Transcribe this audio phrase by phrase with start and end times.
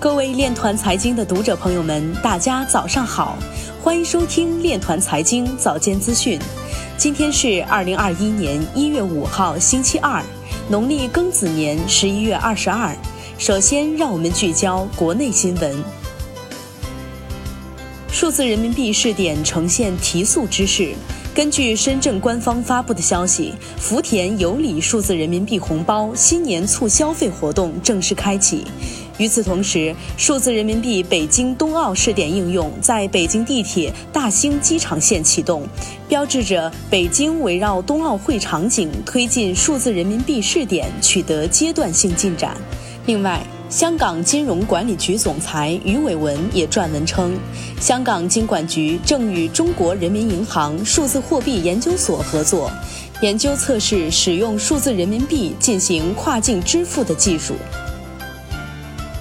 [0.00, 3.36] 各位链团财经的读者朋友们，大家早上好，
[3.82, 6.40] 欢迎收听链团财经早间资讯。
[6.96, 10.24] 今天是二零二一年一月五号，星期二，
[10.70, 12.96] 农历庚子年十一月二十二。
[13.36, 15.84] 首先，让我们聚焦国内新闻。
[18.10, 20.94] 数字人民币试点呈现提速之势。
[21.34, 28.66] 根据深圳官方发布的消息，福田有礼数字人民币红包新年促消费活动正式开启。
[29.20, 35.62] 与此同时，数字人民币北京冬奥试点应用在北京地铁大兴机场线启动，
[36.08, 42.56] 标志着北京围绕冬奥会场景推进数字人民币试点取得阶段性进展。
[43.04, 47.38] 另外，香港金融管理局总裁余伟文也撰文称，
[47.78, 52.70] 香港金管局正与中国人民银行数字货币研究所合作，
[53.20, 57.52] 研究测试使用数字人民币进行跨境支付的技术。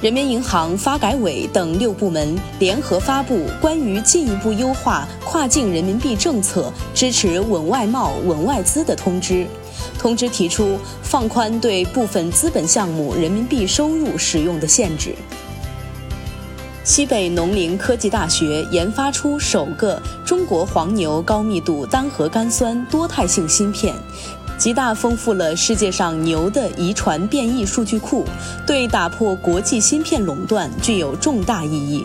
[0.00, 9.46] 人民银行、发改委等六部门联合发布关于进一步优化跨境人民币政策、支持稳外贸、稳外资的通知。
[9.98, 15.14] 通知提出放宽对部分资本项目人民币收入使用的限制。
[16.82, 23.94] 西北农林科技大学研发出首个中国黄牛高密度单核苷酸多态性芯片，
[24.60, 28.26] 极大丰富了世界上牛的遗传变异数据库，
[28.66, 32.04] 对打破国际芯片垄断具有重大意义。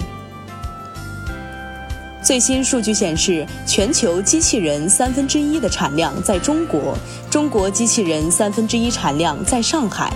[2.24, 6.98] 最新数据显示，全球机器人三分之一的产量在中国，
[7.30, 10.14] 中国机器人三分之一产量在上海，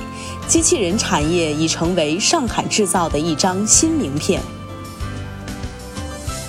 [0.48, 4.42] 机器人产业已成为上海制造的一张新名片。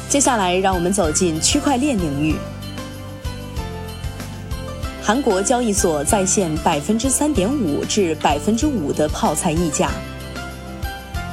[0.08, 2.36] 接下来，让我们走进区块链领域。
[5.11, 9.91] 韩国交易所在线百分之三点五至百分之五的泡菜溢价。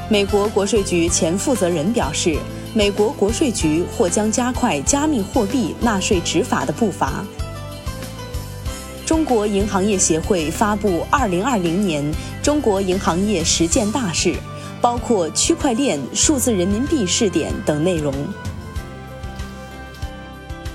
[0.09, 2.39] 美国国税局前负责人表示。
[2.73, 7.23] 美国国税局或将加快加密货币纳税执法的步伐。
[9.05, 12.03] 中国银行业协会发布二零二零年
[12.41, 14.33] 中国银行业十件大事，
[14.81, 18.11] 包括区块链、数字人民币试点等内容。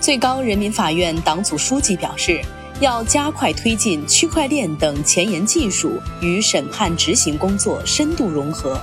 [0.00, 2.40] 最高人民法院党组书记表示，
[2.82, 8.76] 要加快推进区块链等前沿技术与审判执行工作深度融合。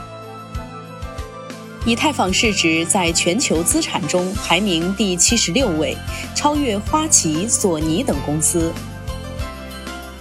[1.86, 5.98] 以太坊市值在全球资产中排名第七十六位，
[6.34, 8.72] 超越花旗、索尼等公司。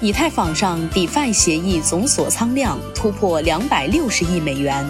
[0.00, 4.84] 以太坊上 DeFi 协议总锁仓量突破两百六十亿美元。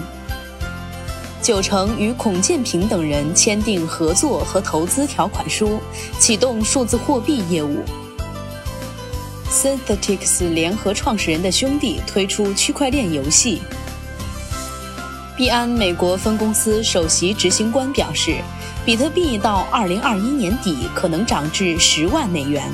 [1.43, 5.79] 九成与孔建平等人签订合作和投资条款书，
[6.19, 7.83] 启动数字货币业务。
[9.49, 13.59] Synthetics 联合创始人的兄弟推出区块链游戏。
[15.35, 18.35] 币安美国分公司首席执行官表示，
[18.85, 22.71] 比特币到二零二一年底可能涨至十万美元。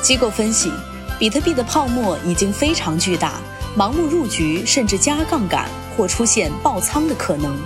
[0.00, 0.70] 机构分析，
[1.18, 3.40] 比特币的泡沫已经非常巨大，
[3.76, 7.56] 盲目入局甚至加杠杆或出现爆仓的可能。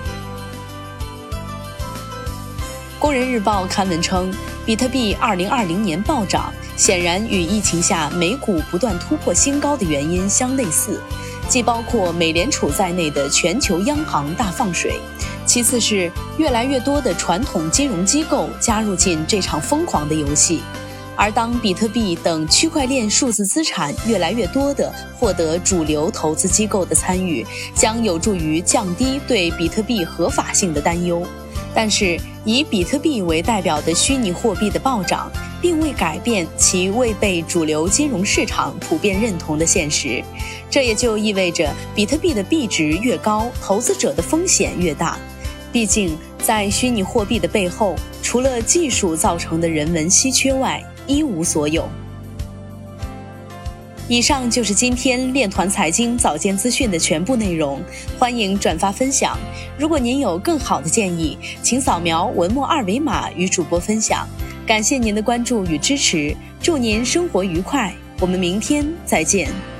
[2.99, 4.33] 工人日报刊文称，
[4.65, 11.01] 比特币二零二零年暴涨，显然与疫情下美股不断突破新高的原因相类似。
[11.49, 14.95] 既包括美联储在内的全球央行大放水，
[15.47, 20.61] 其次是越来越多的传统金融机构加入进这场疯狂的游戏。
[21.15, 31.27] 而当比特币等区块链数字资产越来越多的获得主流投资机构的参与，将有助于降低对比特币合法性的担忧。
[31.75, 35.31] 但是，以比特币为代表的虚拟货币的暴涨，
[35.67, 40.23] 并未改变其未被主流金融市场普遍认同的现实。
[40.71, 45.19] 这也就意味着，比特币的币值越高，投资者的风险越大。
[45.73, 51.89] 毕竟，在虚拟货币的背后，除了技术造成的人文稀缺外，一无所有。
[54.07, 57.83] 以上就是今天链团财经早间资讯的全部内容，
[58.21, 59.37] 欢迎转发分享。
[59.77, 64.29] 如果您有更好的建议，请扫描文末二维码与主播分享。
[64.67, 69.76] 感谢您的关注与支持，祝您生活愉快，我们明天再见。